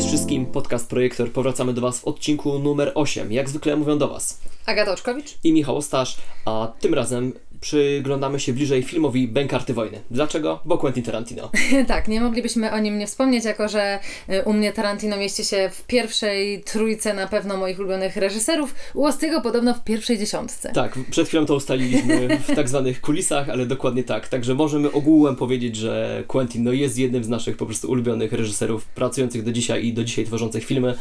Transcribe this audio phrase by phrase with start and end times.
[0.00, 1.32] Cześć wszystkim, podcast Projektor.
[1.32, 3.32] Powracamy do Was w odcinku numer 8.
[3.32, 5.38] Jak zwykle mówią do Was Agata Oczkowicz.
[5.44, 10.00] i Michał Ostasz, a tym razem przyglądamy się bliżej filmowi Bękarty Wojny.
[10.10, 10.60] Dlaczego?
[10.64, 11.50] Bo Quentin Tarantino.
[11.88, 13.98] tak, nie moglibyśmy o nim nie wspomnieć, jako że
[14.30, 19.04] y, u mnie Tarantino mieści się w pierwszej trójce na pewno moich ulubionych reżyserów, u
[19.04, 20.72] Ostiego podobno w pierwszej dziesiątce.
[20.72, 24.28] Tak, przed chwilą to ustaliliśmy w tak zwanych kulisach, ale dokładnie tak.
[24.28, 28.84] Także możemy ogółem powiedzieć, że Quentin no, jest jednym z naszych po prostu ulubionych reżyserów
[28.84, 30.94] pracujących do dzisiaj i do dzisiaj tworzących filmy.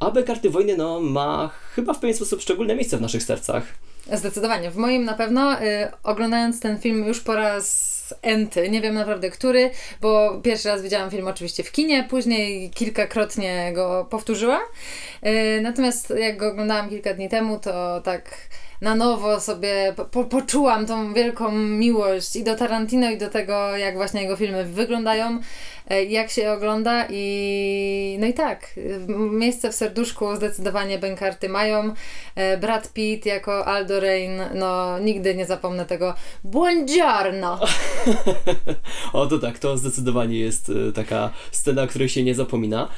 [0.00, 3.64] A Bękarty Wojny no, ma chyba w pewien sposób szczególne miejsce w naszych sercach.
[4.12, 4.70] Zdecydowanie.
[4.70, 9.30] W moim na pewno, y, oglądając ten film już po raz enty, nie wiem naprawdę
[9.30, 9.70] który,
[10.00, 14.62] bo pierwszy raz widziałam film oczywiście w kinie, później kilkakrotnie go powtórzyłam.
[15.26, 18.30] Y, natomiast jak go oglądałam kilka dni temu, to tak
[18.80, 23.96] na nowo sobie po, poczułam tą wielką miłość i do Tarantino, i do tego, jak
[23.96, 25.40] właśnie jego filmy wyglądają,
[25.88, 28.74] e, jak się ogląda i no i tak,
[29.30, 31.94] miejsce w serduszku zdecydowanie bękarty mają.
[32.34, 37.60] E, Brad Pitt jako Aldo Rain, no nigdy nie zapomnę tego Buongiorno!
[39.12, 42.88] o to tak, to zdecydowanie jest e, taka scena, której się nie zapomina.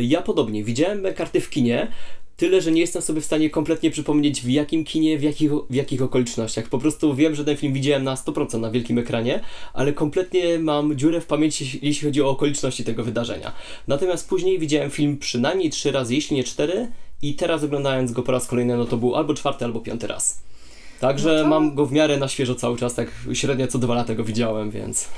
[0.00, 1.88] Ja podobnie, widziałem karty w kinie,
[2.36, 5.74] Tyle, że nie jestem sobie w stanie kompletnie przypomnieć w jakim kinie, w jakich, w
[5.74, 6.68] jakich okolicznościach.
[6.68, 9.40] Po prostu wiem, że ten film widziałem na 100% na wielkim ekranie,
[9.74, 13.52] ale kompletnie mam dziurę w pamięci, jeśli chodzi o okoliczności tego wydarzenia.
[13.88, 16.88] Natomiast później widziałem film przynajmniej trzy razy, jeśli nie cztery,
[17.22, 20.42] i teraz oglądając go po raz kolejny, no to był albo czwarty, albo piąty raz.
[21.00, 21.48] Także no to...
[21.48, 24.70] mam go w miarę na świeżo cały czas, tak średnio co dwa lata go widziałem,
[24.70, 25.08] więc.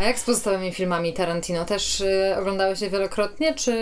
[0.00, 1.64] A jak z pozostałymi filmami Tarantino?
[1.64, 3.74] Też y, oglądałeś je wielokrotnie, czy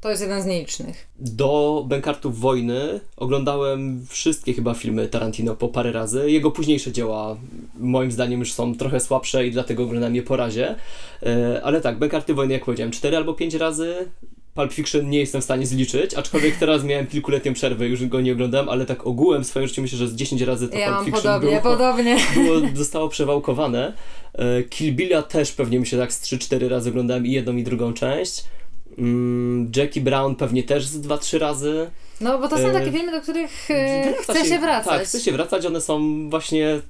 [0.00, 1.08] to jest jeden z nielicznych.
[1.18, 6.30] Do Bękartów Wojny oglądałem wszystkie chyba filmy Tarantino po parę razy.
[6.30, 7.36] Jego późniejsze dzieła
[7.78, 10.74] moim zdaniem już są trochę słabsze i dlatego oglądam je po razie.
[11.22, 14.10] E, ale tak, Bękarty Wojny jak powiedziałem, cztery albo pięć razy.
[14.54, 18.32] Pulp Fiction nie jestem w stanie zliczyć, aczkolwiek teraz miałem kilkuletnią przerwę, już go nie
[18.32, 21.04] oglądałem, ale tak ogółem w swoim życiu myślę, że z 10 razy to ja Pulp
[21.04, 22.16] Fiction podobnie, było, podobnie.
[22.34, 23.92] było, zostało przewałkowane.
[24.34, 27.62] E, Kill Billa też pewnie mi się tak z 3-4 razy oglądałem i jedną i
[27.62, 28.44] drugą część.
[28.98, 31.90] Mm, Jackie Brown pewnie też z dwa, trzy razy.
[32.20, 34.98] No, bo to są takie filmy, do których e, chce się, się wracać.
[34.98, 35.66] Tak, chce się wracać.
[35.66, 36.80] One są właśnie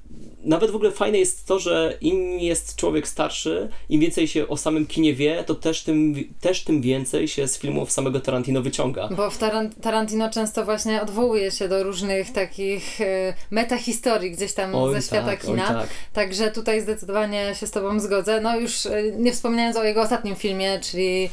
[0.43, 4.57] nawet w ogóle fajne jest to, że im jest człowiek starszy, im więcej się o
[4.57, 9.09] samym kinie wie, to też tym, też tym więcej się z filmów samego Tarantino wyciąga.
[9.11, 9.37] Bo w
[9.81, 15.27] Tarantino często właśnie odwołuje się do różnych takich y, metahistorii gdzieś tam oj, ze świata
[15.27, 15.67] tak, kina.
[15.67, 15.89] Tak.
[16.13, 18.41] Także tutaj zdecydowanie się z Tobą zgodzę.
[18.41, 21.29] No już y, nie wspominając o jego ostatnim filmie, czyli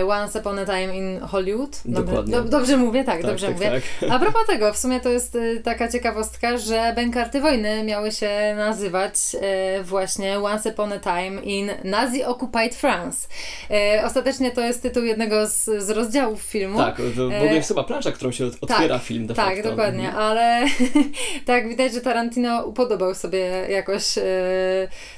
[0.00, 1.80] y, Once Upon a Time in Hollywood.
[1.84, 2.32] Dokładnie.
[2.32, 3.04] Do, dobrze mówię?
[3.04, 3.80] Tak, tak dobrze tak, mówię.
[4.00, 4.10] Tak.
[4.10, 9.14] A propos tego, w sumie to jest taka ciekawostka, że Bękarty Wojny miały się nazywać
[9.40, 13.28] e, właśnie Once Upon a Time in Nazi Occupied France.
[13.70, 16.78] E, ostatecznie to jest tytuł jednego z, z rozdziałów filmu.
[16.78, 19.70] Tak, w ogóle jest chyba plansza, którą się otwiera tak, film de Tak, facto.
[19.70, 20.24] dokładnie, mhm.
[20.24, 20.66] ale
[21.46, 23.38] tak widać, że Tarantino upodobał sobie
[23.70, 24.22] jakoś e,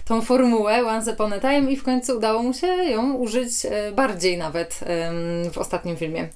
[0.05, 3.53] tą formułę Once Upon a Time i w końcu udało mu się ją użyć
[3.97, 4.81] bardziej nawet
[5.53, 6.29] w ostatnim filmie.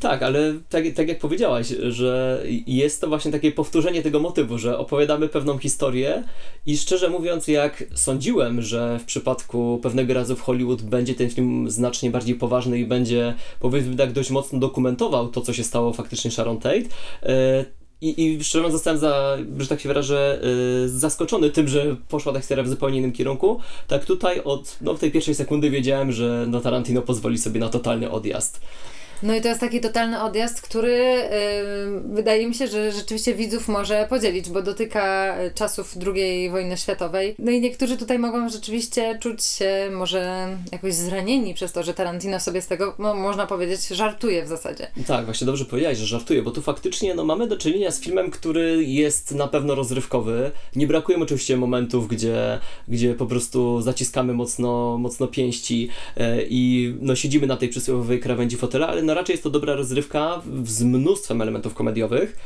[0.00, 4.78] Tak, ale tak, tak jak powiedziałaś, że jest to właśnie takie powtórzenie tego motywu, że
[4.78, 6.22] opowiadamy pewną historię,
[6.66, 11.70] i szczerze mówiąc, jak sądziłem, że w przypadku pewnego razu w Hollywood będzie ten film
[11.70, 16.30] znacznie bardziej poważny i będzie, powiedzmy tak, dość mocno dokumentował to, co się stało faktycznie
[16.30, 16.84] Sharon Tate,
[17.22, 17.64] e,
[18.00, 20.40] i, I szczerze mówiąc, zostałem, za, że tak się wyrażę,
[20.82, 23.60] yy, zaskoczony tym, że poszła ta historia w zupełnie innym kierunku.
[23.88, 28.10] Tak tutaj od no, tej pierwszej sekundy wiedziałem, że no, Tarantino pozwoli sobie na totalny
[28.10, 28.60] odjazd.
[29.22, 33.68] No i to jest taki totalny odjazd, który yy, wydaje mi się, że rzeczywiście widzów
[33.68, 37.34] może podzielić, bo dotyka czasów II wojny światowej.
[37.38, 42.40] No i niektórzy tutaj mogą rzeczywiście czuć się może jakoś zranieni przez to, że Tarantino
[42.40, 44.86] sobie z tego, no, można powiedzieć, żartuje w zasadzie.
[45.06, 48.30] Tak, właśnie dobrze powiedziałeś, że żartuje, bo tu faktycznie no, mamy do czynienia z filmem,
[48.30, 50.50] który jest na pewno rozrywkowy.
[50.76, 52.58] Nie brakuje oczywiście momentów, gdzie,
[52.88, 58.56] gdzie po prostu zaciskamy mocno, mocno pięści yy, i no, siedzimy na tej przysłowiowej krawędzi
[58.56, 62.36] fotela, ale no raczej jest to dobra rozrywka z mnóstwem elementów komediowych.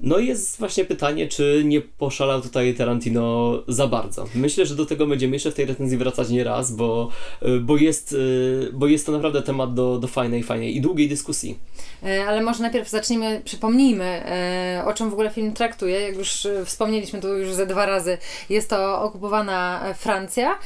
[0.00, 4.26] No i jest właśnie pytanie, czy nie poszalał tutaj Tarantino za bardzo.
[4.34, 7.08] Myślę, że do tego będziemy jeszcze w tej recenzji wracać nie raz, bo,
[7.42, 11.08] y, bo, jest, y, bo jest to naprawdę temat do, do fajnej, fajnej i długiej
[11.08, 11.58] dyskusji.
[12.04, 16.00] E, ale może najpierw zacznijmy, przypomnijmy, e, o czym w ogóle film traktuje.
[16.00, 18.18] Jak już e, wspomnieliśmy tu już ze dwa razy,
[18.50, 20.58] jest to okupowana Francja,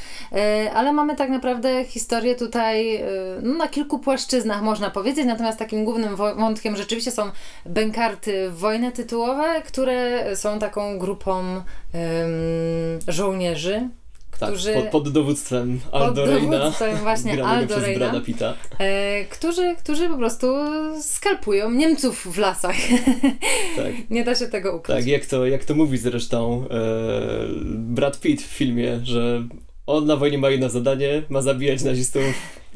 [0.75, 3.03] ale mamy tak naprawdę historię tutaj
[3.41, 5.25] no, na kilku płaszczyznach, można powiedzieć.
[5.25, 7.31] Natomiast takim głównym wątkiem rzeczywiście są
[7.65, 11.63] bękarty wojny tytułowe, które są taką grupą um,
[13.07, 13.89] żołnierzy,
[14.39, 14.73] Tak, którzy...
[14.73, 18.53] pod, pod dowództwem pod Aldo Reina, dowództwem właśnie granego Aldo przez Reina, Brada Pitta.
[18.79, 20.47] e, którzy, którzy po prostu
[21.01, 22.75] skalpują Niemców w lasach.
[23.75, 23.93] Tak.
[24.09, 24.97] Nie da się tego ukryć.
[24.97, 26.77] Tak, jak to, jak to mówi zresztą e,
[27.73, 29.43] Brad Pitt w filmie, że
[29.87, 32.23] on na wojnie ma jedno zadanie, ma zabijać nazistów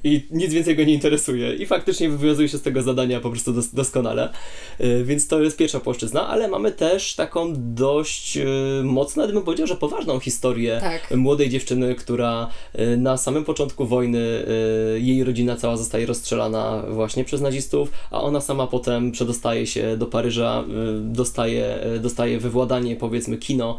[0.04, 1.56] i nic więcej go nie interesuje.
[1.56, 4.30] I faktycznie wywiązuje się z tego zadania po prostu dos doskonale.
[4.80, 8.46] E, więc to jest pierwsza płaszczyzna, ale mamy też taką dość e,
[8.84, 11.18] mocno, bym powiedział, że poważną historię Tak.
[11.18, 14.22] młodej dziewczyny, która e, na samym początku wojny
[14.98, 20.06] jej rodzina cała zostaje rozstrzelana właśnie przez nazistów, a ona sama potem przedostaje się do
[20.06, 20.64] Paryża,
[21.02, 23.78] dostaje, dostaje wywładanie powiedzmy kino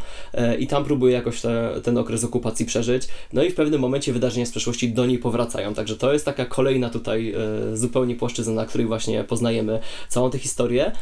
[0.58, 3.02] i tam próbuje jakoś te, ten okres okupacji przeżyć.
[3.32, 6.44] No i w pewnym momencie wydarzenia z przeszłości do niej powracają, także to jest taka
[6.44, 7.34] kolejna tutaj
[7.72, 10.92] e, zupełnie płaszczyzna, na której właśnie poznajemy całą tę historię.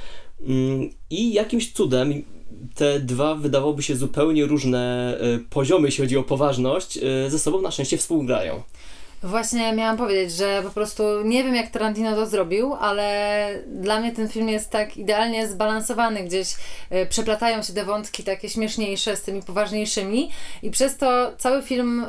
[0.41, 2.23] Mm, I jakimś cudem
[2.75, 7.63] te dwa wydawałoby się zupełnie różne e, poziomy, jeśli chodzi o poważność, e, ze sobą
[7.63, 8.63] na szczęście współgrają.
[9.23, 14.13] Właśnie miałam powiedzieć, że po prostu nie wiem jak Tarantino to zrobił, ale dla mnie
[14.13, 16.57] ten film jest tak idealnie zbalansowany, gdzieś
[17.09, 20.31] przeplatają się te wątki takie śmieszniejsze z tymi poważniejszymi
[20.63, 22.07] i przez to cały film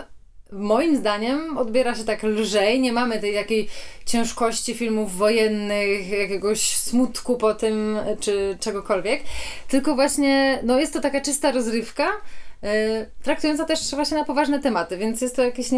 [0.51, 3.68] moim zdaniem odbiera się tak lżej, nie mamy tej takiej
[4.06, 9.24] ciężkości filmów wojennych, jakiegoś smutku po tym, czy czegokolwiek,
[9.68, 12.07] tylko właśnie, no jest to taka czysta rozrywka,
[13.23, 15.71] traktująca też właśnie na poważne tematy, więc jest to jakaś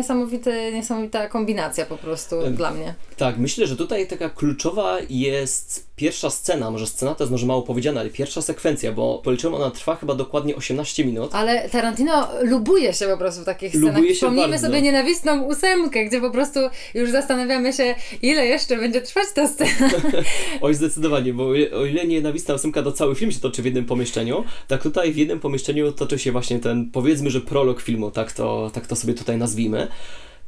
[0.73, 2.93] niesamowita kombinacja po prostu Em, dla mnie.
[3.17, 7.61] Tak, myślę, że tutaj taka kluczowa jest pierwsza scena, może scena to jest może mało
[7.61, 11.35] powiedziane, ale pierwsza sekwencja, bo policzyłem, ona trwa chyba dokładnie 18 minut.
[11.35, 13.95] Ale Tarantino lubuje się po prostu w takich scenach.
[13.95, 14.67] Lubuje się Przypomnijmy bardzo.
[14.67, 16.59] sobie nienawistną ósemkę, gdzie po prostu
[16.93, 19.89] już zastanawiamy się, ile jeszcze będzie trwać ta scena.
[20.61, 21.47] Oj, zdecydowanie, bo
[21.79, 25.17] o ile nienawistna ósemka to cały film się toczy w jednym pomieszczeniu, tak tutaj w
[25.17, 29.13] jednym pomieszczeniu toczy się właśnie ten, powiedzmy, że prolog filmu, tak to, tak to sobie
[29.13, 29.87] tutaj nazwijmy.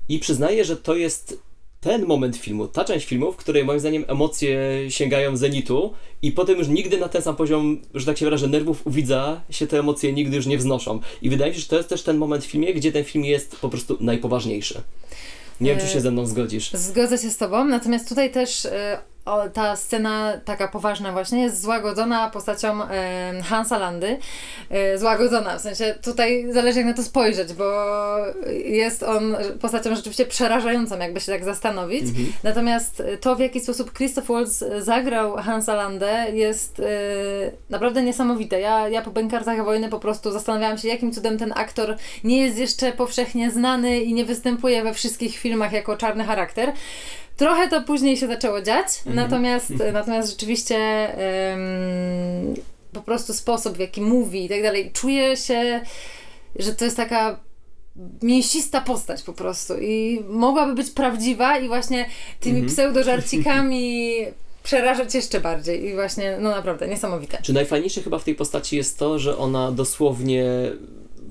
[0.10, 1.40] I przyznaję, że to jest
[1.82, 6.58] ten moment filmu, ta część filmu, w której moim zdaniem emocje sięgają zenitu i potem
[6.58, 9.80] już nigdy na ten sam poziom, że tak się wyrażę, nerwów u widza się te
[9.80, 11.00] emocje nigdy już nie wznoszą.
[11.22, 13.26] I wydaje mi się, że to jest też ten moment w filmie, gdzie ten film
[13.26, 14.82] jest po prostu najpoważniejszy.
[15.62, 16.72] Nie wiem, czy E, się ze mną zgodzisz.
[16.74, 21.62] Zgodzę się z Tobą, natomiast tutaj też e, o, ta scena taka poważna właśnie jest
[21.62, 24.18] złagodzona postacią e, Hansa Landy.
[24.70, 27.74] E, złagodzona, w sensie tutaj zależy jak na to spojrzeć, bo
[28.66, 32.02] jest on postacią rzeczywiście przerażającą, jakby się tak zastanowić.
[32.02, 32.34] Mhm.
[32.44, 36.84] Natomiast to, w jaki sposób Christoph Waltz zagrał Hansa Landę jest e,
[37.70, 38.60] naprawdę niesamowite.
[38.60, 42.58] Ja, ja po Bękartach Wojny po prostu zastanawiałam się, jakim cudem ten aktor nie jest
[42.58, 46.74] jeszcze powszechnie znany i nie występuje we wszystkich filmach jako czarny charakter.
[47.38, 50.78] Trochę to później się zaczęło dziać, natomiast, natomiast rzeczywiście
[52.94, 55.82] po prostu sposób, w jaki mówi i tak dalej, czuję się,
[56.56, 57.40] że to jest taka
[58.22, 62.06] mięsista postać po prostu i mogłaby być prawdziwa i właśnie
[62.40, 62.74] tymi Mhm.
[62.76, 64.16] pseudożarcikami
[64.64, 67.38] przerażać jeszcze bardziej i właśnie, no naprawdę, niesamowite.
[67.42, 70.46] Czy najfajniejsze chyba w tej postaci jest to, że ona dosłownie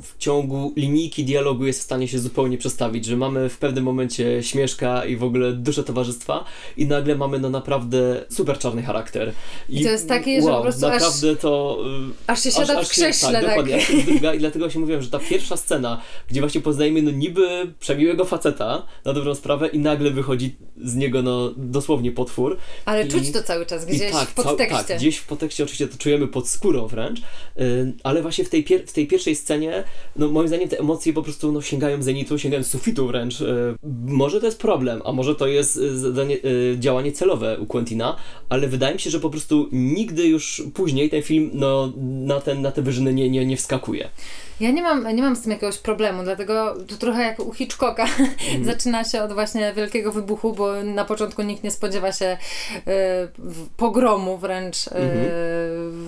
[0.02, 4.42] w ciągu linijki dialogu jest w stanie się zupełnie przestawić, że mamy w pewnym momencie
[4.42, 6.44] śmieszka i w ogóle duszę towarzystwa
[6.76, 9.32] i nagle mamy no naprawdę super czarny charakter.
[9.68, 11.78] I to jest takie, że wow, po prostu aż- naprawdę to...
[12.26, 13.48] y, Aż się siada w krześle, tak, tak.
[13.50, 16.00] dokładnie, aż się zdryga i dlatego się mówiłem, że ta pierwsza scena,
[16.30, 21.22] gdzie właśnie poznajemy no niby przemiłego faceta na dobrą sprawę i nagle wychodzi z niego
[21.22, 22.56] no dosłownie potwór.
[22.84, 24.84] Ale I- czuć to cały czas I gdzieś tak, w cał- podtekście.
[24.84, 27.20] tak, gdzieś w podtekście oczywiście to czujemy pod skórą wręcz,
[27.56, 29.83] yy, ale właśnie w tej, pier- w tej pierwszej scenie,
[30.16, 33.40] no moim zdaniem te emocje po prostu no, sięgają zenitu, sięgają sufitu wręcz.
[33.40, 33.74] Yy,
[34.06, 38.16] może to jest problem, a może to jest yy, zadanie, yy, działanie celowe u Quentina,
[38.48, 42.62] ale wydaje mi się, że po prostu nigdy już później ten film no, na, ten,
[42.62, 44.08] na te wyżyny nie, nie, nie wskakuje.
[44.60, 48.06] Ja nie mam, nie mam z tym jakiegoś problemu, dlatego to trochę jak u Hitchcocka
[48.64, 52.38] zaczyna się od właśnie wielkiego wybuchu, bo na początku nikt nie spodziewa się e,
[53.38, 54.90] w- pogromu wręcz e,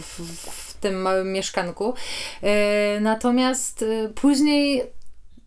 [0.00, 1.94] w, w tym małym mieszkanku.
[2.42, 4.96] E, natomiast e, później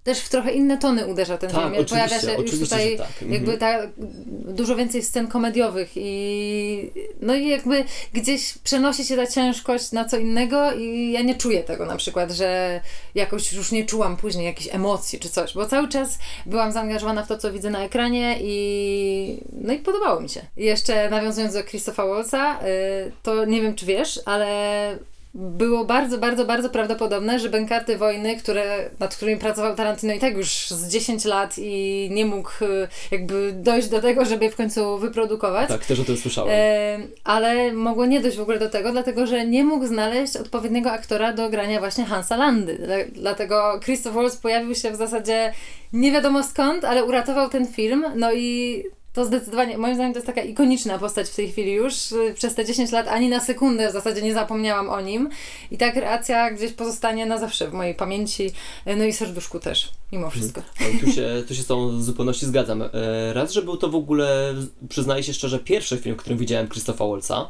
[0.04, 1.74] też w trochę inne tony uderza ten Tak, film.
[1.74, 3.08] oczywiście, Pojawia się już tutaj tak.
[3.08, 3.34] Mhm.
[3.34, 3.80] jakby ta,
[4.54, 7.84] dużo więcej scen komediowych i no i jakby
[8.14, 12.32] gdzieś przenosi się ta ciężkość na co innego i ja nie czuję tego na przykład,
[12.32, 12.82] że
[13.16, 17.28] jakoś już nie czułam później jakichś emocji czy coś, bo cały czas byłam zaangażowana w
[17.28, 20.42] to, co widzę na ekranie i no i podobało mi się.
[20.58, 22.60] I jeszcze nawiązując do Christopha Waltza,
[23.08, 24.98] y, to nie wiem czy wiesz, ale
[25.34, 30.38] było bardzo, bardzo, bardzo prawdopodobne, że bękarty wojny, które, nad którymi pracował Tarantino i tak
[30.38, 34.56] już z 10 lat i nie mógł y, jakby dojść do tego, żeby je w
[34.56, 35.68] końcu wyprodukować.
[35.68, 36.52] Tak, też o tym słyszałem.
[36.56, 40.92] E, ale mogło nie dojść w ogóle do tego, dlatego że nie mógł znaleźć odpowiedniego
[40.92, 42.76] aktora do grania właśnie Hansa Landy.
[42.78, 45.54] Dla- Dlatego Christoph Waltz pojawił się w zasadzie
[45.94, 48.06] nie wiadomo skąd, ale uratował ten film.
[48.16, 51.94] No i to zdecydowanie, moim zdaniem to jest taka ikoniczna postać w tej chwili już.
[52.36, 55.30] Przez te 10 lat ani na sekundę w zasadzie nie zapomniałam o nim.
[55.72, 58.51] I ta kreacja gdzieś pozostanie na zawsze w mojej pamięci,
[58.98, 60.62] no i serduszku też, mimo wszystko.
[60.82, 62.82] No, tu, się, tu się z tą w zupełności zgadzam.
[62.82, 62.89] E,
[63.34, 64.54] Raz, że był to w ogóle,
[64.89, 67.50] przyznaję się szczerze, pierwszy film, w którym widziałem Christopha Waltza.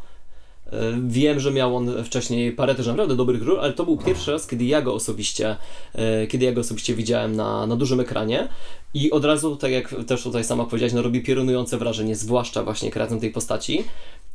[0.71, 4.31] E, Wiem, że miał on wcześniej parę też naprawdę dobrych ról, ale to był pierwszy
[4.31, 5.55] raz, kiedy ja go osobiście,
[5.93, 8.47] e, kiedy ja go osobiście widziałem na, na dużym ekranie.
[8.93, 12.91] I od razu, tak jak też tutaj sama powiedziałaś, no robi piorunujące wrażenie, zwłaszcza właśnie
[12.91, 13.83] kreacją tej postaci,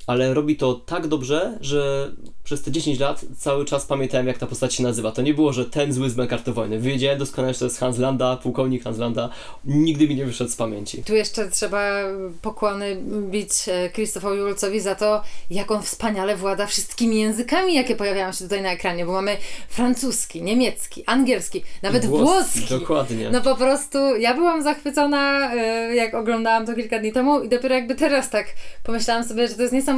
[0.06, 2.10] ale robi to tak dobrze, że
[2.44, 5.12] przez te 10 lat cały czas pamiętałem, jak ta postać się nazywa.
[5.12, 6.14] To nie było, że ten zły z
[6.46, 6.80] wojny.
[6.80, 9.30] Wiedziałem doskonale, że to jest Hans Landa, pułkownik Hans Landa.
[9.64, 11.02] Nigdy mi nie wyszedł z pamięci.
[11.02, 12.02] Tu jeszcze trzeba
[12.42, 12.96] pokłony
[13.30, 18.44] bić e, Krzysztofowi Julcowi za to, jak on wspaniale włada wszystkimi językami, jakie pojawiają się
[18.44, 19.36] tutaj na ekranie, bo mamy
[19.68, 22.60] francuski, niemiecki, angielski, nawet włoski.
[22.70, 23.30] Dokładnie.
[23.30, 27.74] No po prostu ja byłam zachwycona, e, jak oglądałam to kilka dni temu i dopiero
[27.74, 28.46] jakby teraz tak
[28.82, 29.93] pomyślałam sobie, że to jest niesamowite.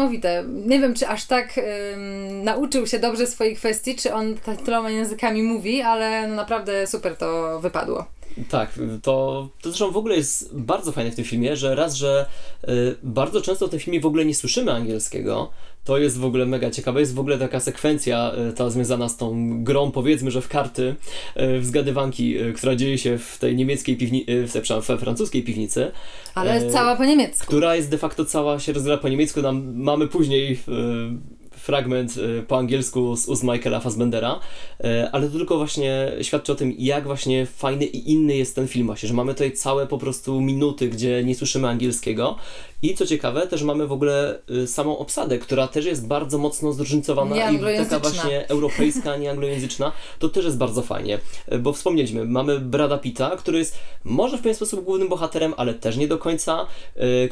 [0.46, 4.34] Nie wiem, czy aż tak em, nauczył się dobrze swoich kwestii, czy on
[4.64, 8.06] tyloma językami mówi, ale no naprawdę super to wypadło.
[8.48, 8.72] Tak,
[9.02, 12.26] to, to zresztą w ogóle jest bardzo fajne w tym filmie, że raz, że
[12.68, 15.50] y, bardzo często w tym filmie w ogóle nie słyszymy angielskiego.
[15.86, 17.00] To jest w ogóle mega ciekawe.
[17.00, 20.94] Jest w ogóle taka sekwencja, y, ta związana z tą grą, powiedzmy, że w karty,
[21.36, 25.90] y, w zgadywanki, y, która dzieje się w tej niemieckiej piwnicy, przepraszam, we francuskiej piwnicy.
[26.34, 27.46] Ale E, cała po niemiecku.
[27.46, 29.42] która jest de facto cała się rozgrywa po niemiecku.
[29.42, 31.35] Tam mamy później e,
[31.66, 34.40] fragment e, po angielsku z ust Michaela Fassbendera,
[34.80, 38.68] e, ale to tylko właśnie świadczy o tym, jak właśnie fajny i inny jest ten
[38.68, 42.36] film właśnie, że mamy tutaj całe po prostu minuty, gdzie nie słyszymy angielskiego.
[42.82, 46.72] I co ciekawe, też mamy w ogóle e, samą obsadę, która też jest bardzo mocno
[46.72, 51.18] zróżnicowana i taka właśnie europejska, nieanglojęzyczna, to też jest bardzo fajnie,
[51.60, 55.96] bo wspomnieliśmy, mamy Brada Pitta, który jest może w pewien sposób głównym bohaterem, ale też
[55.96, 56.66] nie do końca.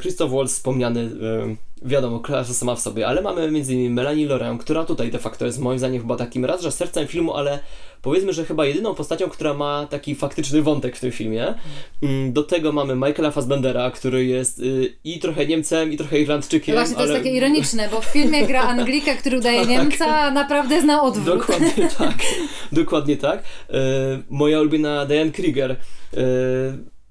[0.01, 1.09] Christoph Waltz wspomniany,
[1.85, 3.93] wiadomo, klasa sama w sobie, ale mamy m.in.
[3.93, 7.33] Melanie Laurent, która tutaj de facto jest moim zdaniem chyba takim raz, że sercem filmu,
[7.33, 7.59] ale
[8.01, 11.53] powiedzmy, że chyba jedyną postacią, która ma taki faktyczny wątek w tym filmie.
[12.03, 16.21] Mm, Do tego mamy Michaela Fassbendera, który jest y, i trochę Niemcem, i trochę No
[16.21, 16.75] Irlandczykiem.
[16.75, 17.11] właśnie, to ale...
[17.11, 19.69] jest takie ironiczne, bo w filmie gra Anglika, który udaje Tak.
[19.69, 21.37] Niemca, a naprawdę zna odwrót.
[21.39, 22.15] Dokładnie tak.
[22.71, 23.43] Dokładnie tak.
[23.69, 23.77] E,
[24.29, 25.77] moja ulubiona Diane Krieger, e,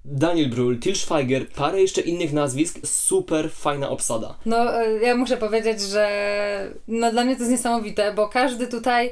[0.04, 4.34] Daniel Brühl, Til Schweiger, parę jeszcze innych nazwisk, super fajna obsada.
[4.46, 9.10] No, e, ja muszę powiedzieć, że no, dla mnie to jest niesamowite, bo każdy tutaj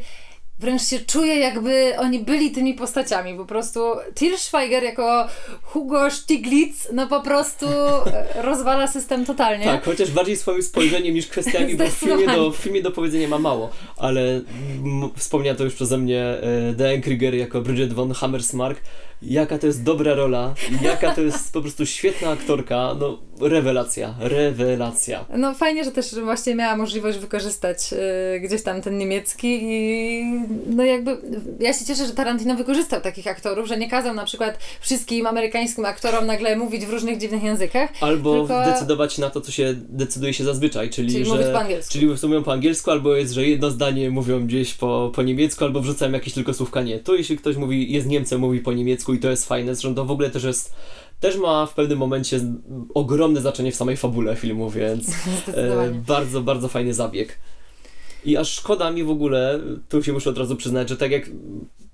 [0.58, 3.34] wręcz się czuje, jakby oni byli tymi postaciami.
[3.34, 3.80] Po prostu
[4.14, 5.28] Til Schweiger jako
[5.62, 9.64] Hugo Stiglitz, no po prostu e, rozwala system totalnie.
[9.64, 13.28] Tak, chociaż bardziej swoim spojrzeniem niż kwestiami, bo w filmie, do, w filmie do powiedzenia
[13.28, 14.40] ma mało, ale
[15.16, 18.80] wspomniała to już przeze mnie e, Diane Krieger jako Bridget von Hammersmark.
[19.22, 25.24] Jaka to jest dobra rola, jaka to jest po prostu świetna aktorka, no rewelacja, rewelacja.
[25.36, 27.92] No fajnie, że też właśnie miała możliwość wykorzystać
[28.36, 30.24] y, gdzieś tam ten niemiecki i
[30.66, 31.16] no jakby
[31.60, 35.84] ja się cieszę, że Tarantino wykorzystał takich aktorów, że nie kazał na przykład wszystkim amerykańskim
[35.84, 40.34] aktorom nagle mówić w różnych dziwnych językach, Albo Tylko- decydować na to, co się decyduje
[40.34, 41.30] się zazwyczaj, czyli, czyli że...
[41.30, 41.92] mówić po angielsku.
[41.92, 45.80] Czyli mówią po angielsku, albo jest, że jedno zdanie mówią gdzieś po, po niemiecku, albo
[45.80, 46.98] wrzucają jakieś tylko słówka nie.
[46.98, 50.04] To jeśli ktoś mówi, jest Niemcem, mówi po niemiecku i to jest fajne, zresztą to
[50.04, 50.74] w ogóle też jest,
[51.20, 52.40] też ma w pewnym momencie
[52.94, 55.08] ogromne znaczenie w samej fabule filmu, więc
[55.54, 57.38] e, bardzo, bardzo fajny zabieg.
[58.24, 61.30] I aż szkoda mi w ogóle, tu się muszę od razu przyznać, że tak jak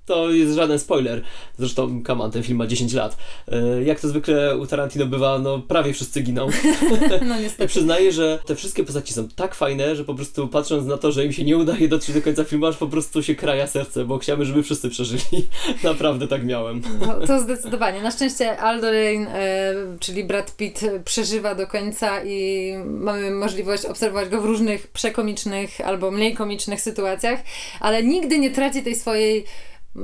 [0.09, 1.23] to jest żaden spoiler.
[1.59, 3.17] Zresztą, on, ten film ma 10 lat.
[3.49, 6.49] E, Jak to zwykle u Tarantino bywa, no prawie wszyscy giną.
[7.29, 7.69] No I niestety.
[7.69, 11.25] przyznaję, że te wszystkie postaci są tak fajne, że po prostu patrząc na to, że
[11.25, 14.19] im się nie udaje dotrzeć do końca filmu, aż po prostu się kraja serce, bo
[14.19, 15.49] chciałbym, żeby wszyscy przeżyli.
[15.85, 16.83] Naprawdę tak miałem.
[17.01, 18.03] No, to zdecydowanie.
[18.03, 24.29] Na szczęście Aldo Rain, e, czyli Brad Pitt, przeżywa do końca i mamy możliwość obserwować
[24.29, 27.41] go w różnych przekomicznych albo mniej komicznych sytuacjach,
[27.81, 29.45] ale nigdy nie traci tej swojej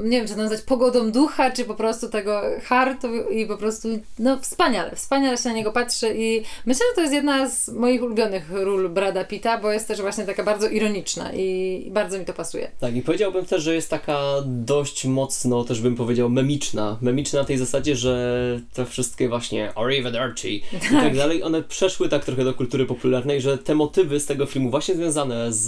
[0.05, 3.89] nie wiem, czy to nazwać pogodą ducha, czy po prostu tego hartu i po prostu,
[4.19, 8.03] no wspaniale, wspaniale się na niego patrzy i myślę, że to jest jedna z moich
[8.03, 12.33] ulubionych ról Brada Pitta, bo jest też właśnie taka bardzo ironiczna i bardzo mi to
[12.33, 12.71] pasuje.
[12.81, 16.99] Tak, i powiedziałbym też, że jest taka dość mocno, też bym powiedział, memiczna.
[17.01, 22.25] Memiczna na tej zasadzie, że te wszystkie właśnie Arrivederci i tak dalej, one przeszły tak
[22.25, 25.65] trochę do kultury popularnej, że te motywy z tego filmu właśnie związane z,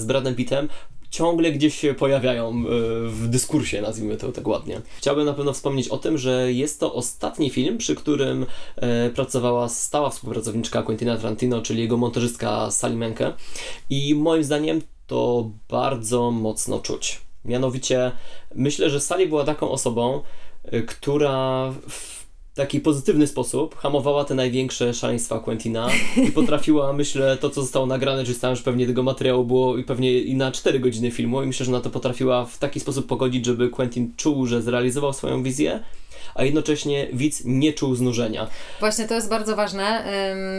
[0.00, 0.68] z Bradem Pittem
[1.10, 2.52] ciągle gdzieś się pojawiają e,
[3.08, 4.80] w dyskursie, nazwijmy to tak ładnie.
[4.98, 9.68] Chciałbym na pewno wspomnieć o tym, że jest to ostatni film, przy którym e, pracowała
[9.68, 13.32] stała współpracowniczka Quentina Tarantino, czyli jego montażystka Sally Menke
[13.90, 17.20] i moim zdaniem to bardzo mocno czuć.
[17.44, 18.12] Mianowicie
[18.54, 20.22] myślę, że Sally była taką osobą,
[20.74, 22.19] y, która w
[22.54, 25.88] taki pozytywny sposób hamowała te największe szaleństwa Quentina
[26.28, 29.84] i potrafiła, myślę, to co zostało nagrane, czy tam, że pewnie tego materiału było i
[29.84, 33.06] pewnie i na 4 godziny filmu i myślę, że na to potrafiła w taki sposób
[33.06, 35.82] pogodzić, żeby Quentin czuł, że zrealizował swoją wizję,
[36.34, 38.46] a jednocześnie widz nie czuł znużenia.
[38.80, 40.04] Właśnie to jest bardzo ważne.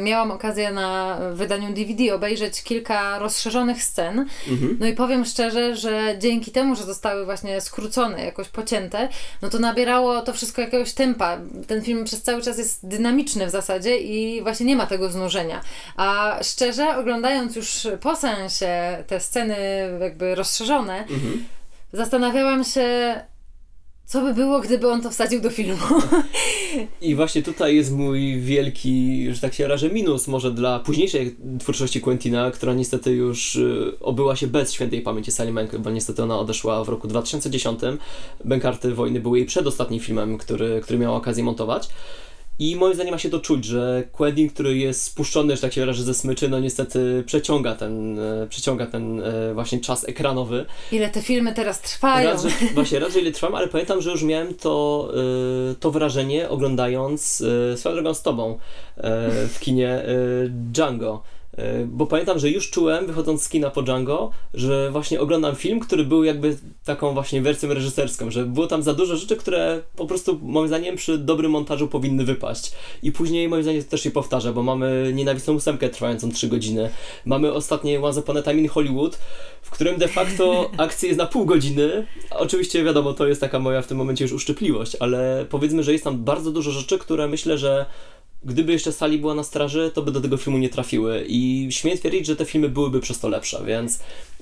[0.02, 4.26] Miałam okazję na wydaniu DVD obejrzeć kilka rozszerzonych scen.
[4.50, 4.78] Mhm.
[4.80, 9.10] No i powiem szczerze, że dzięki temu, że zostały właśnie skrócone, jakoś pocięte,
[9.42, 11.38] no to nabierało to wszystko jakiegoś tempa.
[11.68, 15.62] Ten film przez cały czas jest dynamiczny w zasadzie i właśnie nie ma tego znużenia.
[15.96, 19.58] A szczerze, oglądając już po sensie te sceny
[20.02, 21.46] jakby rozszerzone, Mhm.
[21.94, 23.20] zastanawiałam się,
[24.12, 25.82] co by było, gdyby on to wsadził do filmu.
[27.02, 32.02] I właśnie tutaj jest mój wielki, że tak się rażę, minus może dla późniejszej twórczości
[32.02, 36.40] Quentina, która niestety już y, obyła się bez świętej pamięci Sally Mank, bo niestety ona
[36.40, 37.80] odeszła w roku 2010.
[38.46, 41.90] Bękarty Wojny były jej przedostatnim filmem, który, który miała okazję montować.
[42.62, 45.82] I moim zdaniem ma się to czuć, że Quentin, który jest spuszczony, że tak się
[45.82, 50.66] wyrażę, ze smyczy, no niestety przeciąga ten, e, przeciąga ten e, właśnie czas ekranowy.
[50.92, 52.30] Ile te filmy teraz trwają?
[52.30, 55.08] Raz, że, właśnie, raz, że ile trwam, ale pamiętam, że już miałem to,
[55.72, 57.44] y, to wrażenie oglądając
[57.76, 58.58] swoją drogą z tobą
[59.48, 60.04] w kinie
[60.50, 61.24] Django.
[61.60, 65.80] Y, Bo pamiętam, że już czułem, wychodząc z kina po Django, że właśnie oglądam film,
[65.80, 70.06] który był jakby taką właśnie wersją reżyserską, że było tam za dużo rzeczy, które po
[70.06, 72.72] prostu moim zdaniem przy dobrym montażu powinny wypaść.
[73.04, 76.90] I później moim zdaniem to też się powtarza, bo mamy nienawistną ósemkę trwającą 3 godziny.
[77.26, 79.20] Mamy ostatnie Once Upon a Time in Hollywood,
[79.62, 82.08] w którym de facto akcja jest na pół godziny.
[82.32, 86.04] Oczywiście wiadomo, to jest taka moja w tym momencie już uszczypliwość, ale powiedzmy, że jest
[86.04, 87.86] tam bardzo dużo rzeczy, które myślę, że
[88.44, 91.98] gdyby jeszcze Sali była na straży, to by do tego filmu nie trafiły i śmiem
[91.98, 94.00] twierdzić, że te filmy byłyby przez to lepsze, więc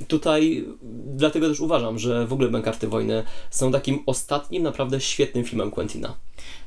[0.08, 0.66] tutaj
[1.06, 6.16] dlatego też uważam, że w ogóle Bękarty Wojny są takim ostatnim naprawdę świetnym filmem Quentina.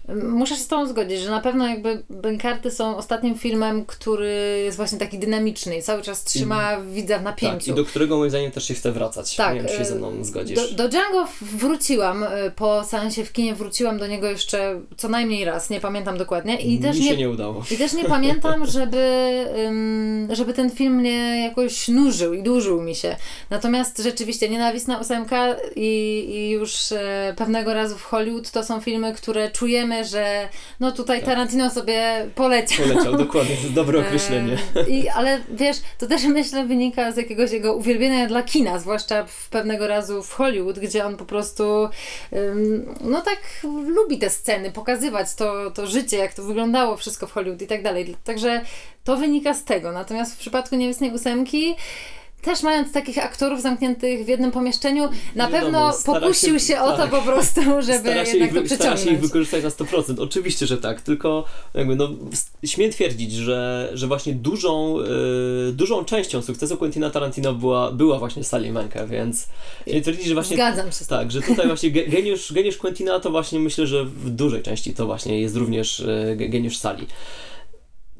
[0.09, 4.77] Muszę się z Tobą zgodzić, że na pewno jakby Bękarty są ostatnim filmem, który jest
[4.77, 7.71] właśnie taki dynamiczny i cały czas trzyma widza w Tak, napięciu.
[7.73, 9.37] i do którego moim zdaniem też się chce wracać.
[9.37, 10.71] Tak, nie wiem, czy się ze mną zgodzisz.
[10.71, 15.45] Do, do Django wróciłam, y, po seansie w kinie wróciłam do niego jeszcze co najmniej
[15.45, 16.61] raz, nie pamiętam dokładnie.
[16.61, 17.65] I też Mi się nie, nie udało.
[17.71, 19.03] I też nie pamiętam, żeby,
[20.33, 23.17] żeby ten film mnie jakoś nużył i dłużył mi się.
[23.51, 29.15] Natomiast rzeczywiście Nienawistna ósemka i, i już e, pewnego razu w Hollywood to są filmy,
[29.15, 30.49] które czujemy, że
[30.81, 31.27] no tutaj Tak.
[31.27, 32.87] Tarantino sobie poleciał.
[32.87, 34.59] Poleciał, dokładnie, to jest dobre określenie.
[34.77, 39.25] E, I, ale wiesz, to też myślę wynika z jakiegoś jego uwielbienia dla kina, zwłaszcza
[39.27, 41.89] w pewnego razu w Hollywood, gdzie on po prostu
[43.01, 43.39] no tak
[43.87, 47.83] lubi te sceny, pokazywać to, to życie, jak to wyglądało wszystko w Hollywood i tak
[47.83, 48.17] dalej.
[48.25, 48.61] Także
[49.05, 49.93] to wynika z tego.
[49.93, 51.77] Natomiast w przypadku Niewistnej ósemki
[52.43, 56.91] też mając takich aktorów zamkniętych w jednym pomieszczeniu, na Wiadomo, pewno pokusił się- się, o
[56.91, 57.11] to tak.
[57.11, 60.21] po prostu, żeby stara się, jednak ich, to wy- stara się ich wykorzystać na 100%.
[60.23, 62.09] Oczywiście, że tak, tylko jakby no,
[62.65, 64.99] śmiem twierdzić, że, że właśnie dużą,
[65.69, 69.47] y, dużą częścią sukcesu Quentina Tarantino była, była właśnie Sally Menke, więc
[69.89, 73.31] śmiem twierdzić, że właśnie Zgadzam się tak, że tutaj właśnie ge- geniusz, geniusz Quentina to
[73.31, 77.07] właśnie myślę, że w dużej części to właśnie jest również y, ge- geniusz Sally.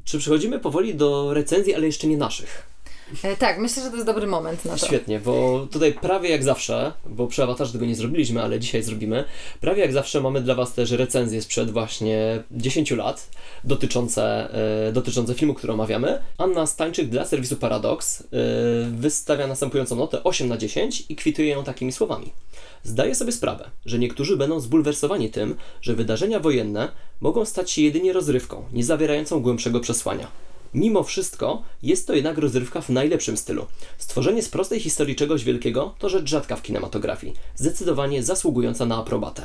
[0.05, 2.72] Czy przechodzimy powoli do recenzji, ale jeszcze nie naszych?
[3.23, 4.85] E, Tak, myślę, że to jest dobry moment na to.
[4.85, 9.23] Świetnie, bo tutaj prawie jak zawsze, bo przy awatarze tego nie zrobiliśmy, ale dzisiaj zrobimy.
[9.61, 13.29] Prawie jak zawsze mamy dla Was też recenzje sprzed właśnie 10 lat
[13.63, 14.49] dotyczące,
[14.87, 16.21] e, dotyczące filmu, który omawiamy.
[16.37, 18.25] Anna Stańczyk dla serwisu Paradox e,
[18.91, 22.31] wystawia następującą notę 8 na 10 i kwituje ją takimi słowami.
[22.83, 26.89] Zdaję sobie sprawę, że niektórzy będą zbulwersowani tym, że wydarzenia wojenne
[27.21, 30.27] mogą stać się jedynie rozrywką, nie zawierającą głębszego przesłania.
[30.73, 33.65] Mimo wszystko jest to jednak rozrywka w najlepszym stylu.
[33.97, 39.43] Stworzenie z prostej historii czegoś wielkiego to rzecz rzadka w kinematografii, zdecydowanie zasługująca na aprobatę.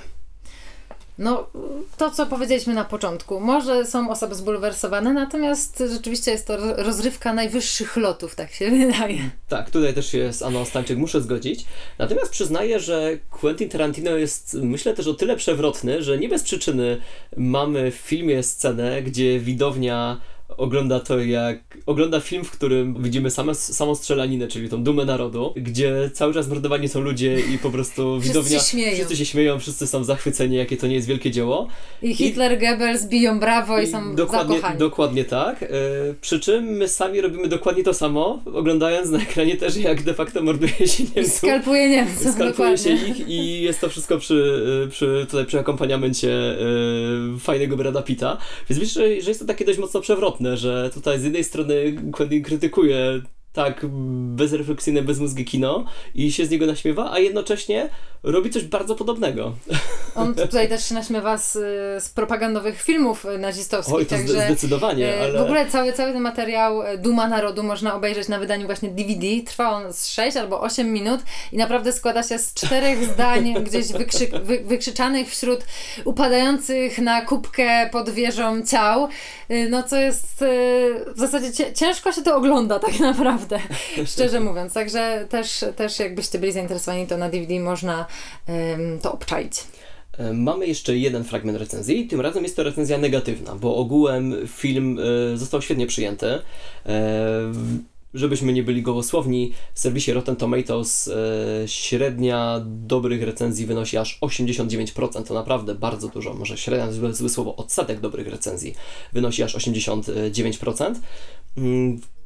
[1.19, 1.47] No,
[1.97, 3.41] to co powiedzieliśmy na początku.
[3.41, 9.31] Może są osoby zbulwersowane, natomiast rzeczywiście jest to ro- rozrywka najwyższych lotów, tak się wydaje.
[9.49, 11.65] Tak, tutaj też się z Anną Stańczyk muszę zgodzić.
[11.99, 17.01] Natomiast przyznaję, że Quentin Tarantino jest, myślę, też o tyle przewrotny, że nie bez przyczyny
[17.37, 20.21] mamy w filmie scenę, gdzie widownia
[20.59, 21.59] ogląda to jak.
[21.87, 26.49] ogląda film, w którym widzimy same, samą strzelaninę, czyli tą dumę narodu, gdzie cały czas
[26.49, 28.61] mordowani są ludzie i po prostu Wszyscy widownia.
[28.61, 28.95] śmieją.
[28.95, 31.69] Wszyscy się śmieją, wszyscy są zachwyceni, jakie to nie jest wielkie dzieło.
[32.03, 34.79] I Hitler, Goebbels biją brawo i, I są dokładnie, zakochani.
[34.79, 35.63] dokładnie tak.
[35.63, 35.67] E,
[36.21, 40.43] przy czym my sami robimy dokładnie to samo, oglądając na ekranie też, jak de facto
[40.43, 41.35] morduje się I Niemców.
[41.35, 44.35] skalpuje Niemców, Skalpuje się ich i jest to wszystko przy,
[44.87, 46.29] y, przy, tutaj przy akompaniamencie
[47.37, 48.37] y, fajnego Brada Pitta.
[48.71, 51.97] Więc myślę, że, że jest to takie dość mocno przewrotne, że tutaj z jednej strony
[52.13, 53.87] Quentin krytykuje tak
[54.37, 55.85] bezrefleksyjne, bezmózgie kino
[56.15, 57.91] i się z niego naśmiewa, a jednocześnie
[58.23, 59.53] robi coś bardzo podobnego.
[60.15, 61.53] On tutaj też się naśmiewa z,
[62.05, 64.45] z propagandowych filmów nazistowskich, Oj, to także...
[64.45, 65.39] zdecydowanie, e, ale...
[65.39, 69.27] W ogóle cały, cały ten materiał e, Duma Narodu można obejrzeć na wydaniu właśnie DVD.
[69.47, 71.21] Trwa on z 6 albo 8 minut
[71.53, 75.61] i naprawdę składa się z czterech zdań gdzieś wykrzyk, wy, wykrzyczanych wśród
[76.05, 79.09] upadających na kubkę pod wieżą ciał.
[79.49, 80.45] E, No co jest
[81.15, 83.48] w zasadzie ciężko się to ogląda tak naprawdę,
[84.13, 84.73] szczerze mówiąc.
[84.73, 88.07] Także też, też jakbyście byli zainteresowani, to na DVD można
[89.03, 89.65] to obczaić.
[90.35, 92.07] Mamy jeszcze jeden fragment recenzji.
[92.07, 94.99] Tym razem jest to recenzja negatywna, bo ogółem film
[95.33, 96.27] e, został świetnie przyjęty.
[96.87, 97.53] E,
[98.15, 105.25] Żebyśmy nie byli gołosłowni, w serwisie Rotten Tomatoes e, średnia dobrych recenzji wynosi aż 89%.
[105.27, 106.35] To naprawdę bardzo dużo.
[106.35, 108.75] Może średnia złe słowo, odsetek dobrych recenzji
[109.13, 110.95] wynosi aż 89%.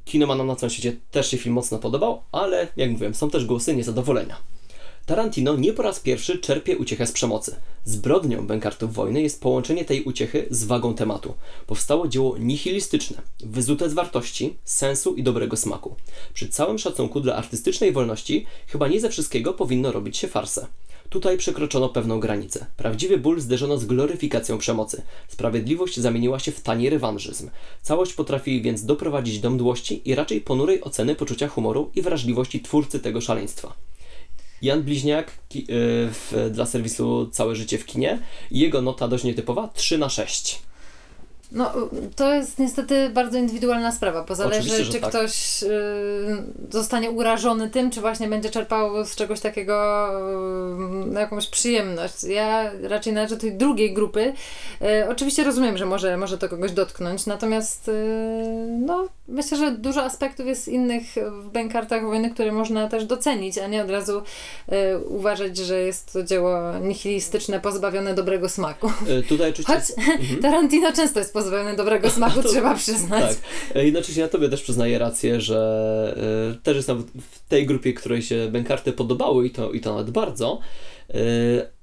[0.05, 3.77] Kinomanom na całym świecie też się film mocno podobał, ale jak mówiłem, są też głosy
[3.77, 4.37] niezadowolenia.
[5.07, 7.57] Tarantino nie po raz pierwszy czerpie uciechę z przemocy.
[7.85, 11.35] Zbrodnią Bękartów Wojny jest połączenie tej uciechy z wagą tematu.
[11.67, 15.97] Powstało dzieło nihilistyczne, wyzute z wartości, sensu i dobrego smaku.
[16.35, 20.67] Przy całym szacunku dla artystycznej wolności, chyba nie ze wszystkiego powinno robić się farsę.
[21.13, 22.67] Tutaj przekroczono pewną granicę.
[22.77, 25.03] Prawdziwy ból zderzono z gloryfikacją przemocy.
[25.29, 27.51] Sprawiedliwość zamieniła się w tani rewanżyzm.
[27.83, 33.01] Całość potrafi więc doprowadzić do mdłości i raczej ponurej oceny poczucia humoru i wrażliwości twórcy
[33.01, 33.75] tego szaleństwa.
[34.63, 38.19] Jan Bliźniak y, w, dla serwisu Całe Życie w kinie.
[38.51, 40.63] Jego nota dość nietypowa 3 na 6.
[41.55, 41.73] No,
[42.17, 45.11] to jest niestety bardzo indywidualna sprawa, bo zależy, Oczywiście, czy tak.
[45.11, 45.69] ktoś y,
[46.71, 50.09] zostanie urażony tym, czy właśnie będzie czerpał z czegoś takiego
[51.11, 52.25] y, jakąś przyjemność.
[52.25, 54.33] Ja raczej należę do tej drugiej grupy.
[54.83, 57.93] Y, oczywiście rozumiem, że może, może to kogoś dotknąć, natomiast y,
[58.87, 61.03] no, myślę, że dużo aspektów jest innych
[61.43, 66.13] w Bękartach Wojny, które można też docenić, a nie od razu y, uważać, że jest
[66.13, 68.93] to dzieło nihilistyczne, pozbawione dobrego smaku.
[69.19, 69.73] Y, tutaj oczywiście...
[69.73, 69.83] Choć
[70.43, 71.42] Tarantino często jest pozbawiony
[71.77, 73.37] dobrego smaku, To- trzeba przyznać.
[73.75, 73.85] Tak.
[73.85, 78.49] Jednocześnie ja tobie też przyznaję rację, że y, też jestem w tej grupie, której się
[78.51, 80.59] Bękarty podobały i to, i to nawet bardzo.
[81.11, 81.15] Y,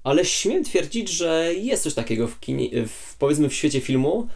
[0.04, 4.28] ale śmiem twierdzić, że jest coś takiego w kinie, w, powiedzmy w świecie filmu,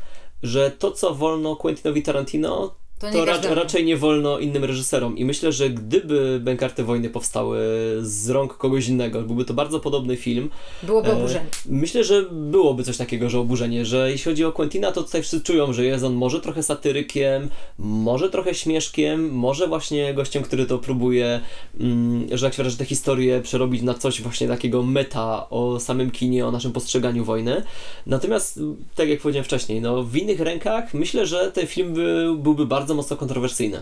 [0.44, 2.76] że to, co wolno Quentinowi Tarantino,
[3.12, 5.18] To nie to raczej nie wolno innym reżyserom.
[5.18, 7.60] I myślę, że gdyby Bękarty Wojny powstały
[8.02, 10.50] z rąk kogoś innego, byłby to bardzo podobny film.
[10.84, 11.46] Byłoby E, oburzenie.
[11.66, 15.42] Myślę, że byłoby coś takiego, że oburzenie, że jeśli chodzi o Quentina, to tutaj wszyscy
[15.42, 20.78] czują, że jest on może trochę satyrykiem, może trochę śmieszkiem, może właśnie gościem, który to
[20.80, 21.40] próbuje,
[21.80, 26.12] mm, że jak się wyrażę, tę historię przerobić na coś właśnie takiego meta o samym
[26.12, 27.64] kinie, o naszym postrzeganiu wojny.
[28.06, 28.60] Natomiast,
[28.96, 32.93] tak jak powiedziałem wcześniej, no w innych rękach myślę, że ten film by, byłby bardzo
[32.94, 33.82] mocno kontrowersyjny.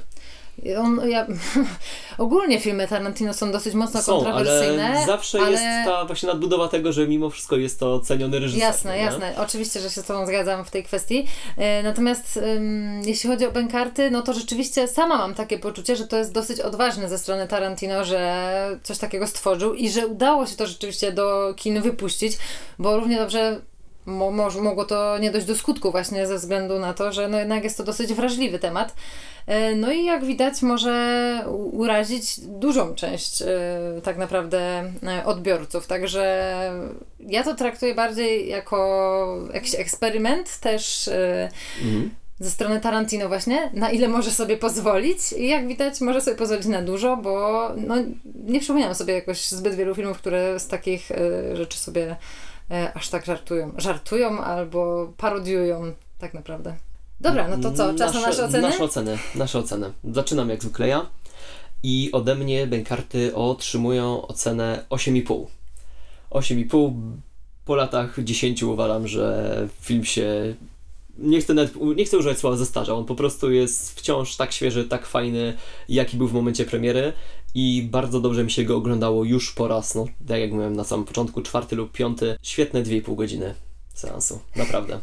[0.79, 1.27] On, ja,
[2.17, 4.85] ogólnie filmy Tarantino są dosyć mocno Są, kontrowersyjne.
[4.87, 8.61] ale zawsze ale- jest ta właśnie nadbudowa tego, że mimo wszystko jest to ceniony reżyser.
[8.61, 9.03] Jasne, nie?
[9.03, 9.33] jasne.
[9.37, 11.27] Oczywiście, że się z Tobą zgadzam w tej kwestii.
[11.57, 12.39] E, Natomiast
[13.05, 16.59] jeśli chodzi o Bękarty, no to rzeczywiście sama mam takie poczucie, że to jest dosyć
[16.59, 21.53] odważne ze strony Tarantino, że coś takiego stworzył i że udało się to rzeczywiście do
[21.57, 22.37] kin wypuścić,
[22.79, 23.61] bo równie dobrze
[24.05, 27.39] mo, mo, mogło to nie dojść do skutku właśnie ze względu na to, że no
[27.39, 28.95] jednak jest to dosyć wrażliwy temat.
[29.47, 33.47] E, No i jak widać może urazić dużą część e,
[34.03, 34.59] tak naprawdę
[35.03, 35.87] e, odbiorców.
[35.87, 36.51] Także
[37.19, 41.09] ja to traktuję bardziej jako jakiś eksperyment też
[41.83, 42.09] Mhm.
[42.39, 46.65] ze strony Tarantino właśnie, na ile może sobie pozwolić i jak widać może sobie pozwolić
[46.65, 47.95] na dużo, bo no,
[48.45, 51.09] nie przypominam sobie jakoś zbyt wielu filmów, które z takich
[51.53, 52.15] rzeczy sobie
[52.93, 53.71] aż tak żartują.
[53.77, 56.75] Żartują albo parodiują tak naprawdę.
[57.21, 57.93] Dobra, no to co?
[57.93, 58.61] Czas na nasze oceny?
[58.61, 59.91] Nasze oceny, nasze oceny.
[60.03, 61.05] Zaczynam jak zwykle ja.
[61.83, 65.45] I ode mnie Bękarty otrzymują ocenę 8,5.
[66.31, 66.93] 8,5
[67.65, 70.55] po latach 10 uważam, że film się
[71.17, 74.85] nie chcę, nawet, nie chcę używać słowa zestarzał, on po prostu jest wciąż tak świeży,
[74.85, 75.57] tak fajny,
[75.89, 77.13] jaki był w momencie premiery
[77.55, 80.83] i bardzo dobrze mi się go oglądało już po raz, no tak jak mówiłem na
[80.83, 83.53] samym początku, czwarty lub piąty, świetne 2,5 godziny.
[83.93, 84.39] seansu.
[84.55, 84.99] Naprawdę.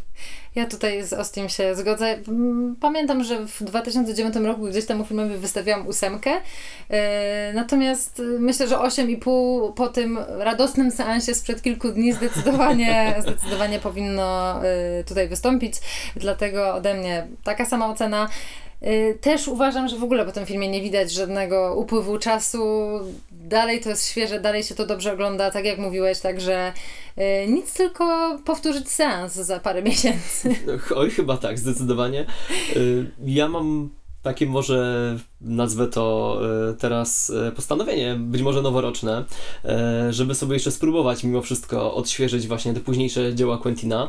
[0.55, 2.07] Ja tutaj z Ostim się zgodzę.
[2.29, 6.31] Mm, Pamiętam, że w 2009 roku gdzieś temu filmowi wystawiałam ósemkę.
[6.91, 13.79] E, Natomiast y, myślę, że 8,5 po tym radosnym seansie sprzed kilku dni zdecydowanie, zdecydowanie
[13.79, 14.61] powinno
[15.01, 15.75] y, tutaj wystąpić.
[16.17, 18.29] Dlatego ode mnie taka sama ocena.
[18.83, 22.89] Y, Też uważam, że w ogóle po tym filmie nie widać żadnego upływu czasu.
[23.31, 26.73] Dalej to jest świeże, dalej się to dobrze ogląda, tak jak mówiłeś, także
[27.19, 30.55] y, nic tylko powtórzyć seans za parę miesięcy.
[30.97, 32.27] Oj, chyba tak, zdecydowanie.
[32.77, 33.91] Y, Ja mam
[34.23, 36.39] takie może, nazwę to
[36.71, 39.25] y, teraz y, postanowienie, być może noworoczne,
[40.09, 44.09] y, żeby sobie jeszcze spróbować mimo wszystko odświeżyć właśnie te późniejsze dzieła Quentina,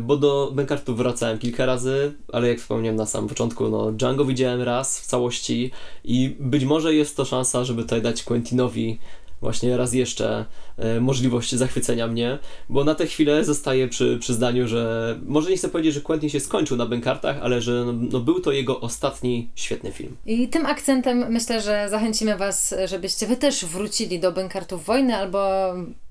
[0.00, 4.62] bo do Benkartu wracałem kilka razy, ale jak wspomniałem na samym początku, no Django widziałem
[4.62, 5.70] raz w całości
[6.04, 8.98] i być może jest to szansa, żeby tutaj dać Quentinowi
[9.40, 10.44] właśnie raz jeszcze e,
[11.00, 12.38] możliwość zachwycenia mnie,
[12.68, 16.30] bo na tę chwilę zostaję przy, przy zdaniu, że może nie chcę powiedzieć, że Quentin
[16.30, 20.16] się skończył na Benkartach, ale że no, no, był to jego ostatni świetny film.
[20.26, 25.40] I tym akcentem myślę, że zachęcimy Was, żebyście Wy też wrócili do Bękartów Wojny, albo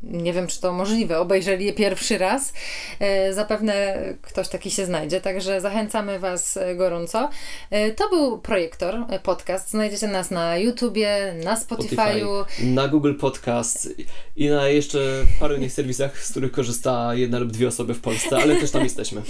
[0.03, 2.53] nie wiem, czy to możliwe, obejrzeli je pierwszy raz.
[2.99, 7.29] E, Zapewne ktoś taki się znajdzie, także zachęcamy Was e, gorąco.
[7.69, 9.69] E, To był Projektor, e, podcast.
[9.69, 12.45] Znajdziecie nas na YouTubie, na Spotify'u.
[12.63, 13.89] na Google Podcast
[14.35, 18.37] i na jeszcze paru innych serwisach, z których korzysta jedna lub dwie osoby w Polsce,
[18.37, 19.21] ale też tam jesteśmy.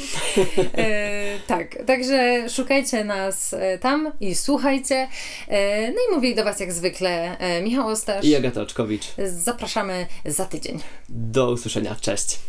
[0.74, 5.08] E, tak, także szukajcie nas e, tam i słuchajcie.
[5.48, 8.26] E, no i mówię do Was jak zwykle e, Michał Ostasz.
[8.26, 9.06] I Agata Oczkowicz.
[9.26, 10.80] Zapraszamy za tydzień.
[11.10, 11.96] Do usłyszenia.
[11.96, 12.39] Cześć.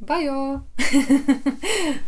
[0.00, 0.60] Bajo!